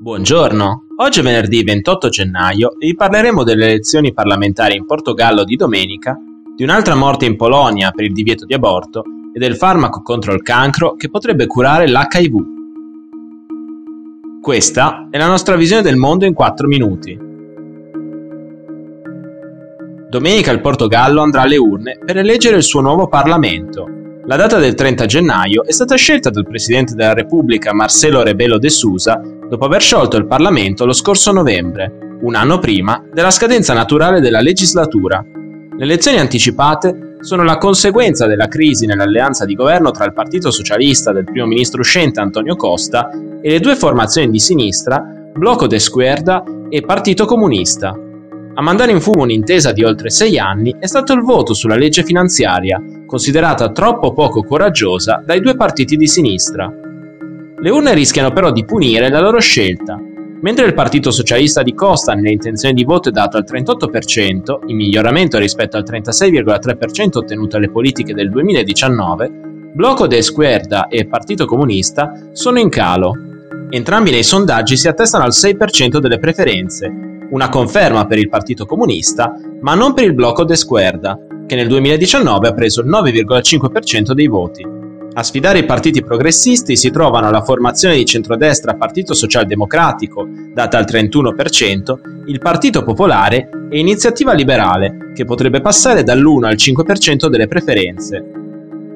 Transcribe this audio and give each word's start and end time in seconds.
Buongiorno, 0.00 0.84
oggi 0.98 1.18
è 1.18 1.22
venerdì 1.24 1.64
28 1.64 2.08
gennaio 2.08 2.78
e 2.78 2.86
vi 2.86 2.94
parleremo 2.94 3.42
delle 3.42 3.64
elezioni 3.64 4.12
parlamentari 4.12 4.76
in 4.76 4.86
Portogallo 4.86 5.42
di 5.42 5.56
domenica, 5.56 6.16
di 6.54 6.62
un'altra 6.62 6.94
morte 6.94 7.24
in 7.24 7.34
Polonia 7.34 7.90
per 7.90 8.04
il 8.04 8.12
divieto 8.12 8.46
di 8.46 8.54
aborto 8.54 9.02
e 9.34 9.40
del 9.40 9.56
farmaco 9.56 10.00
contro 10.02 10.34
il 10.34 10.42
cancro 10.42 10.94
che 10.94 11.10
potrebbe 11.10 11.48
curare 11.48 11.88
l'HIV. 11.88 12.36
Questa 14.40 15.08
è 15.10 15.18
la 15.18 15.26
nostra 15.26 15.56
visione 15.56 15.82
del 15.82 15.96
mondo 15.96 16.24
in 16.26 16.32
4 16.32 16.68
minuti. 16.68 17.18
Domenica 20.08 20.52
il 20.52 20.60
Portogallo 20.60 21.22
andrà 21.22 21.40
alle 21.40 21.56
urne 21.56 21.98
per 21.98 22.18
eleggere 22.18 22.58
il 22.58 22.62
suo 22.62 22.82
nuovo 22.82 23.08
Parlamento 23.08 23.98
la 24.28 24.36
data 24.36 24.58
del 24.58 24.74
30 24.74 25.06
gennaio 25.06 25.64
è 25.64 25.72
stata 25.72 25.94
scelta 25.94 26.28
dal 26.28 26.46
Presidente 26.46 26.94
della 26.94 27.14
Repubblica 27.14 27.72
Marcelo 27.72 28.22
Rebelo 28.22 28.58
de 28.58 28.68
Sousa 28.68 29.18
dopo 29.48 29.64
aver 29.64 29.80
sciolto 29.80 30.18
il 30.18 30.26
Parlamento 30.26 30.84
lo 30.84 30.92
scorso 30.92 31.32
novembre, 31.32 32.18
un 32.20 32.34
anno 32.34 32.58
prima 32.58 33.02
della 33.10 33.30
scadenza 33.30 33.72
naturale 33.72 34.20
della 34.20 34.42
legislatura. 34.42 35.24
Le 35.24 35.82
elezioni 35.82 36.18
anticipate 36.18 37.16
sono 37.20 37.42
la 37.42 37.56
conseguenza 37.56 38.26
della 38.26 38.48
crisi 38.48 38.84
nell'alleanza 38.84 39.46
di 39.46 39.54
governo 39.54 39.92
tra 39.92 40.04
il 40.04 40.12
Partito 40.12 40.50
Socialista 40.50 41.10
del 41.10 41.24
primo 41.24 41.46
ministro 41.46 41.80
uscente 41.80 42.20
Antonio 42.20 42.54
Costa 42.54 43.08
e 43.40 43.50
le 43.50 43.60
due 43.60 43.76
formazioni 43.76 44.28
di 44.28 44.38
sinistra, 44.38 45.02
Blocco 45.32 45.66
de 45.66 45.78
Squerda 45.78 46.44
e 46.68 46.82
Partito 46.82 47.24
Comunista. 47.24 47.98
A 48.58 48.60
mandare 48.60 48.90
in 48.90 49.00
fumo 49.00 49.22
un'intesa 49.22 49.70
di 49.70 49.84
oltre 49.84 50.10
sei 50.10 50.36
anni 50.36 50.74
è 50.80 50.86
stato 50.88 51.12
il 51.12 51.22
voto 51.22 51.54
sulla 51.54 51.76
legge 51.76 52.02
finanziaria, 52.02 52.82
considerata 53.06 53.70
troppo 53.70 54.12
poco 54.12 54.42
coraggiosa 54.42 55.22
dai 55.24 55.40
due 55.40 55.54
partiti 55.54 55.94
di 55.94 56.08
sinistra. 56.08 56.68
Le 57.60 57.70
urne 57.70 57.94
rischiano 57.94 58.32
però 58.32 58.50
di 58.50 58.64
punire 58.64 59.10
la 59.10 59.20
loro 59.20 59.38
scelta. 59.38 59.96
Mentre 60.40 60.66
il 60.66 60.74
Partito 60.74 61.12
Socialista 61.12 61.62
di 61.62 61.72
Costa 61.72 62.14
nelle 62.14 62.32
intenzioni 62.32 62.74
di 62.74 62.82
voto 62.82 63.10
è 63.10 63.12
dato 63.12 63.36
al 63.36 63.44
38%, 63.48 64.58
in 64.66 64.76
miglioramento 64.76 65.38
rispetto 65.38 65.76
al 65.76 65.84
36,3% 65.86 67.18
ottenuto 67.18 67.58
alle 67.58 67.70
politiche 67.70 68.12
del 68.12 68.28
2019, 68.28 69.30
Blocco 69.72 70.08
de 70.08 70.20
Squerda 70.20 70.88
e 70.88 71.06
Partito 71.06 71.46
Comunista 71.46 72.12
sono 72.32 72.58
in 72.58 72.70
calo. 72.70 73.12
Entrambi 73.70 74.10
nei 74.10 74.24
sondaggi 74.24 74.76
si 74.76 74.88
attestano 74.88 75.22
al 75.22 75.30
6% 75.32 75.98
delle 75.98 76.18
preferenze, 76.18 77.17
una 77.30 77.48
conferma 77.48 78.06
per 78.06 78.18
il 78.18 78.28
Partito 78.28 78.66
Comunista, 78.66 79.34
ma 79.60 79.74
non 79.74 79.94
per 79.94 80.04
il 80.04 80.14
blocco 80.14 80.44
de 80.44 80.56
Squerda, 80.56 81.18
che 81.46 81.56
nel 81.56 81.68
2019 81.68 82.48
ha 82.48 82.52
preso 82.52 82.80
il 82.80 82.88
9,5% 82.88 84.12
dei 84.12 84.26
voti. 84.26 84.76
A 85.14 85.22
sfidare 85.22 85.58
i 85.58 85.64
partiti 85.64 86.04
progressisti 86.04 86.76
si 86.76 86.90
trovano 86.90 87.30
la 87.30 87.42
formazione 87.42 87.96
di 87.96 88.04
centrodestra 88.04 88.74
Partito 88.74 89.14
Socialdemocratico, 89.14 90.28
data 90.54 90.78
al 90.78 90.84
31%, 90.88 91.98
il 92.26 92.38
Partito 92.38 92.84
Popolare 92.84 93.48
e 93.68 93.78
Iniziativa 93.78 94.32
Liberale, 94.32 95.10
che 95.14 95.24
potrebbe 95.24 95.60
passare 95.60 96.04
dall'1 96.04 96.44
al 96.44 96.54
5% 96.54 97.28
delle 97.28 97.48
preferenze. 97.48 98.47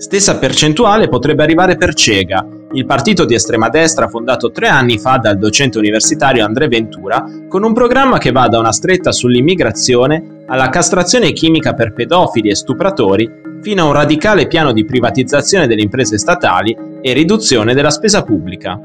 Stessa 0.00 0.38
percentuale 0.38 1.10
potrebbe 1.10 1.42
arrivare 1.42 1.76
per 1.76 1.92
Cega, 1.92 2.42
il 2.72 2.86
partito 2.86 3.26
di 3.26 3.34
estrema 3.34 3.68
destra 3.68 4.08
fondato 4.08 4.50
tre 4.50 4.66
anni 4.66 4.98
fa 4.98 5.18
dal 5.18 5.36
docente 5.36 5.76
universitario 5.76 6.42
André 6.42 6.68
Ventura, 6.68 7.22
con 7.46 7.64
un 7.64 7.74
programma 7.74 8.16
che 8.16 8.32
va 8.32 8.48
da 8.48 8.58
una 8.58 8.72
stretta 8.72 9.12
sull'immigrazione 9.12 10.44
alla 10.46 10.70
castrazione 10.70 11.32
chimica 11.32 11.74
per 11.74 11.92
pedofili 11.92 12.48
e 12.48 12.54
stupratori, 12.54 13.28
fino 13.60 13.82
a 13.82 13.86
un 13.88 13.92
radicale 13.92 14.46
piano 14.46 14.72
di 14.72 14.86
privatizzazione 14.86 15.66
delle 15.66 15.82
imprese 15.82 16.16
statali 16.16 16.74
e 17.02 17.12
riduzione 17.12 17.74
della 17.74 17.90
spesa 17.90 18.22
pubblica. 18.22 18.80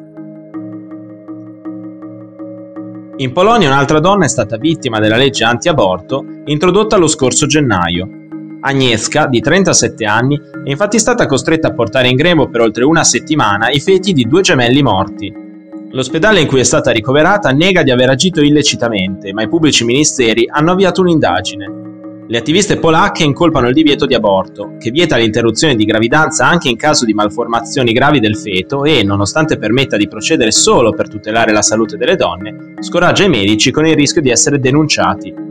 In 3.18 3.32
Polonia 3.32 3.70
un'altra 3.70 4.02
donna 4.02 4.26
è 4.26 4.28
stata 4.28 4.58
vittima 4.58 5.00
della 5.00 5.16
legge 5.16 5.46
anti-aborto 5.46 6.26
introdotta 6.44 6.98
lo 6.98 7.08
scorso 7.08 7.46
gennaio, 7.46 8.25
Agnieszka, 8.68 9.28
di 9.28 9.42
37 9.42 10.06
anni, 10.06 10.42
è 10.64 10.72
infatti 10.72 10.98
stata 10.98 11.28
costretta 11.28 11.68
a 11.68 11.74
portare 11.74 12.08
in 12.08 12.16
grembo 12.16 12.50
per 12.50 12.62
oltre 12.62 12.84
una 12.84 13.04
settimana 13.04 13.70
i 13.70 13.80
feti 13.80 14.12
di 14.12 14.24
due 14.24 14.42
gemelli 14.42 14.82
morti. 14.82 15.32
L'ospedale 15.92 16.42
in 16.42 16.48
cui 16.48 16.62
è 16.62 16.64
stata 16.64 16.90
ricoverata 16.90 17.52
nega 17.52 17.84
di 17.84 17.92
aver 17.92 18.10
agito 18.10 18.42
illecitamente, 18.42 19.34
ma 19.34 19.44
i 19.44 19.48
pubblici 19.48 19.86
ministeri 19.86 20.50
hanno 20.52 20.72
avviato 20.72 21.02
un'indagine. 21.02 21.84
Le 22.28 22.38
attiviste 22.40 22.80
polacche 22.80 23.24
incolpano 23.24 23.68
il 23.68 23.76
divieto 23.76 24.08
di 24.08 24.16
aborto, 24.16 24.78
che 24.80 24.90
vieta 24.90 25.16
l'interruzione 25.16 25.76
di 25.76 25.86
gravidanza 25.86 26.48
anche 26.48 26.68
in 26.68 26.76
caso 26.76 27.06
di 27.06 27.14
malformazioni 27.14 27.94
gravi 27.94 28.20
del 28.20 28.36
feto 28.36 28.84
e, 28.84 29.04
nonostante 29.04 29.60
permetta 29.60 29.96
di 29.96 30.08
procedere 30.08 30.52
solo 30.52 30.92
per 30.92 31.08
tutelare 31.08 31.52
la 31.52 31.62
salute 31.62 31.98
delle 31.98 32.16
donne, 32.16 32.74
scoraggia 32.80 33.26
i 33.26 33.30
medici 33.30 33.70
con 33.70 33.86
il 33.86 33.94
rischio 33.94 34.22
di 34.22 34.32
essere 34.32 34.58
denunciati. 34.58 35.45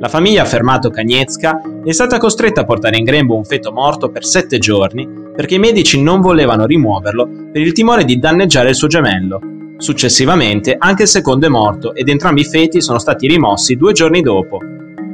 La 0.00 0.08
famiglia 0.08 0.42
ha 0.42 0.46
fermato 0.46 0.88
Kaniecka 0.88 1.60
è 1.84 1.92
stata 1.92 2.16
costretta 2.16 2.62
a 2.62 2.64
portare 2.64 2.96
in 2.96 3.04
grembo 3.04 3.36
un 3.36 3.44
feto 3.44 3.70
morto 3.70 4.08
per 4.08 4.24
sette 4.24 4.58
giorni 4.58 5.06
perché 5.36 5.56
i 5.56 5.58
medici 5.58 6.00
non 6.00 6.22
volevano 6.22 6.64
rimuoverlo 6.64 7.28
per 7.52 7.60
il 7.60 7.74
timore 7.74 8.06
di 8.06 8.18
danneggiare 8.18 8.70
il 8.70 8.74
suo 8.74 8.88
gemello. 8.88 9.40
Successivamente 9.76 10.74
anche 10.78 11.02
il 11.02 11.08
secondo 11.08 11.44
è 11.44 11.50
morto 11.50 11.94
ed 11.94 12.08
entrambi 12.08 12.40
i 12.40 12.46
feti 12.46 12.80
sono 12.80 12.98
stati 12.98 13.28
rimossi 13.28 13.76
due 13.76 13.92
giorni 13.92 14.22
dopo. 14.22 14.58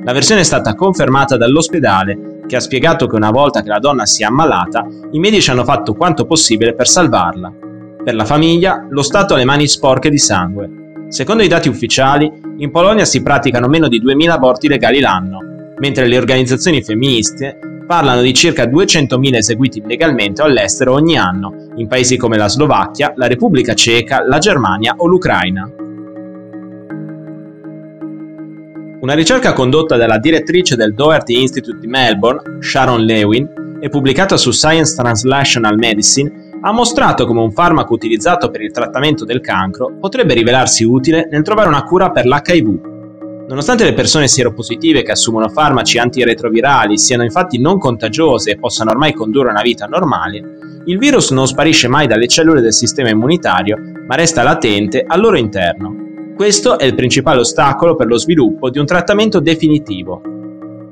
La 0.05 0.13
versione 0.13 0.43
è 0.43 0.45
stata 0.45 0.77
confermata 0.77 1.37
dall'ospedale, 1.37 2.43
che 2.47 2.55
ha 2.55 2.61
spiegato 2.61 3.09
che 3.09 3.17
una 3.17 3.33
volta 3.33 3.63
che 3.63 3.69
la 3.69 3.81
donna 3.81 4.07
si 4.07 4.23
è 4.23 4.27
ammalata, 4.27 4.87
i 5.11 5.19
medici 5.19 5.51
hanno 5.51 5.65
fatto 5.65 5.95
quanto 5.95 6.27
possibile 6.27 6.75
per 6.75 6.87
salvarla. 6.87 7.53
Per 8.05 8.15
la 8.15 8.25
famiglia, 8.25 8.87
lo 8.89 9.03
Stato 9.03 9.35
ha 9.35 9.37
le 9.37 9.45
mani 9.45 9.67
sporche 9.67 10.11
di 10.11 10.19
sangue. 10.19 10.86
Secondo 11.09 11.45
i 11.45 11.49
dati 11.49 11.69
ufficiali, 11.69 12.31
in 12.59 12.71
Polonia 12.73 13.05
si 13.05 13.23
praticano 13.23 13.69
meno 13.69 13.87
di 13.87 14.03
2.000 14.03 14.31
aborti 14.31 14.67
legali 14.67 14.99
l'anno, 14.99 15.39
mentre 15.79 16.09
le 16.09 16.17
organizzazioni 16.17 16.83
femministe 16.83 17.59
parlano 17.87 18.23
di 18.23 18.35
circa 18.35 18.65
200.000 18.65 19.37
eseguiti 19.37 19.79
illegalmente 19.79 20.43
all'estero 20.43 20.95
ogni 20.95 21.17
anno, 21.17 21.71
in 21.77 21.87
paesi 21.87 22.17
come 22.17 22.37
la 22.37 22.49
Slovacchia, 22.49 23.13
la 23.15 23.29
Repubblica 23.29 23.75
Ceca, 23.75 24.27
la 24.27 24.39
Germania 24.39 24.95
o 24.97 25.07
l'Ucraina. 25.07 25.71
Una 29.01 29.15
ricerca 29.15 29.53
condotta 29.53 29.97
dalla 29.97 30.19
direttrice 30.19 30.75
del 30.75 30.93
Doherty 30.93 31.41
Institute 31.41 31.79
di 31.79 31.87
Melbourne, 31.87 32.61
Sharon 32.61 33.03
Lewin, 33.03 33.79
e 33.79 33.89
pubblicata 33.89 34.37
su 34.37 34.51
Science 34.51 34.97
Translational 34.97 35.77
Medicine, 35.77 36.46
ha 36.67 36.73
mostrato 36.73 37.27
come 37.27 37.43
un 37.43 37.53
farmaco 37.53 37.95
utilizzato 37.95 38.51
per 38.51 38.61
il 38.61 38.73
trattamento 38.73 39.25
del 39.25 39.41
cancro 39.41 39.99
potrebbe 40.01 40.35
rivelarsi 40.35 40.83
utile 40.83 41.29
nel 41.31 41.43
trovare 41.43 41.69
una 41.69 41.85
cura 41.85 42.11
per 42.11 42.27
l'HIV. 42.27 43.47
Nonostante 43.47 43.85
le 43.85 43.95
persone 43.95 44.27
sieropositive 44.27 45.05
che 45.05 45.13
assumono 45.13 45.49
farmaci 45.49 45.99
antiretrovirali 45.99 46.99
siano 46.99 47.23
infatti 47.23 47.61
non 47.61 47.79
contagiose 47.79 48.51
e 48.51 48.59
possano 48.59 48.91
ormai 48.91 49.13
condurre 49.13 49.51
una 49.51 49.63
vita 49.63 49.87
normale, 49.87 50.83
il 50.87 50.99
virus 50.99 51.31
non 51.31 51.47
sparisce 51.47 51.87
mai 51.87 52.09
dalle 52.09 52.27
cellule 52.27 52.61
del 52.61 52.73
sistema 52.73 53.11
immunitario, 53.11 53.77
ma 54.05 54.17
resta 54.17 54.43
latente 54.43 55.05
al 55.07 55.21
loro 55.21 55.37
interno. 55.37 55.95
Questo 56.35 56.81
è 56.81 56.85
il 56.85 56.97
principale 56.97 57.39
ostacolo 57.39 57.95
per 57.95 58.09
lo 58.09 58.19
sviluppo 58.19 58.71
di 58.71 58.81
un 58.81 58.87
trattamento 58.87 59.39
definitivo, 59.39 60.21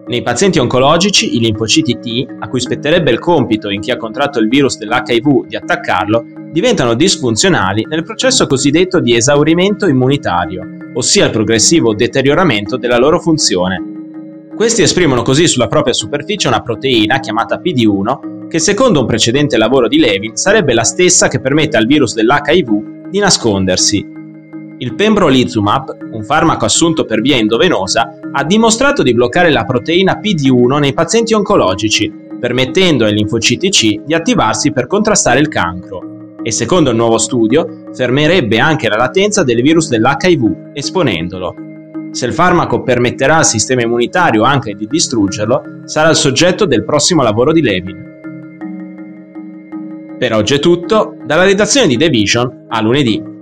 nei 0.06 0.22
pazienti 0.22 0.58
oncologici, 0.58 1.34
i 1.36 1.40
linfociti 1.40 1.98
T, 1.98 2.26
a 2.40 2.48
cui 2.48 2.60
spetterebbe 2.60 3.10
il 3.10 3.18
compito 3.18 3.70
in 3.70 3.80
chi 3.80 3.90
ha 3.90 3.96
contratto 3.96 4.38
il 4.38 4.48
virus 4.48 4.76
dell'HIV 4.76 5.46
di 5.46 5.56
attaccarlo, 5.56 6.24
diventano 6.52 6.94
disfunzionali 6.94 7.86
nel 7.88 8.04
processo 8.04 8.46
cosiddetto 8.46 9.00
di 9.00 9.16
esaurimento 9.16 9.86
immunitario, 9.86 10.62
ossia 10.94 11.24
il 11.24 11.30
progressivo 11.30 11.94
deterioramento 11.94 12.76
della 12.76 12.98
loro 12.98 13.18
funzione. 13.18 13.82
Questi 14.54 14.82
esprimono 14.82 15.22
così 15.22 15.48
sulla 15.48 15.68
propria 15.68 15.94
superficie 15.94 16.48
una 16.48 16.60
proteina 16.60 17.18
chiamata 17.18 17.60
PD1 17.60 18.46
che 18.48 18.58
secondo 18.58 19.00
un 19.00 19.06
precedente 19.06 19.56
lavoro 19.56 19.88
di 19.88 19.98
Levin 19.98 20.36
sarebbe 20.36 20.74
la 20.74 20.84
stessa 20.84 21.28
che 21.28 21.40
permette 21.40 21.76
al 21.76 21.86
virus 21.86 22.14
dell'HIV 22.14 23.08
di 23.08 23.18
nascondersi 23.18 24.06
il 24.84 24.94
pembrolizumab, 24.94 25.96
un 26.12 26.22
farmaco 26.24 26.66
assunto 26.66 27.06
per 27.06 27.22
via 27.22 27.36
endovenosa, 27.36 28.18
ha 28.30 28.44
dimostrato 28.44 29.02
di 29.02 29.14
bloccare 29.14 29.50
la 29.50 29.64
proteina 29.64 30.20
PD1 30.22 30.78
nei 30.78 30.92
pazienti 30.92 31.32
oncologici, 31.32 32.12
permettendo 32.38 33.06
ai 33.06 33.14
linfociti 33.14 33.70
C 33.70 34.02
di 34.04 34.12
attivarsi 34.12 34.72
per 34.72 34.86
contrastare 34.86 35.40
il 35.40 35.48
cancro. 35.48 36.36
E 36.42 36.52
secondo 36.52 36.90
il 36.90 36.96
nuovo 36.96 37.16
studio, 37.16 37.86
fermerebbe 37.94 38.58
anche 38.58 38.90
la 38.90 38.96
latenza 38.96 39.42
del 39.42 39.62
virus 39.62 39.88
dell'HIV, 39.88 40.72
esponendolo. 40.74 41.54
Se 42.10 42.26
il 42.26 42.34
farmaco 42.34 42.82
permetterà 42.82 43.38
al 43.38 43.46
sistema 43.46 43.80
immunitario 43.80 44.42
anche 44.42 44.74
di 44.74 44.86
distruggerlo, 44.86 45.62
sarà 45.84 46.10
il 46.10 46.16
soggetto 46.16 46.66
del 46.66 46.84
prossimo 46.84 47.22
lavoro 47.22 47.52
di 47.52 47.62
Levin. 47.62 48.12
Per 50.18 50.34
oggi 50.34 50.54
è 50.54 50.58
tutto, 50.58 51.16
dalla 51.24 51.44
redazione 51.44 51.86
di 51.86 51.96
The 51.96 52.10
Vision 52.10 52.66
a 52.68 52.82
lunedì. 52.82 53.32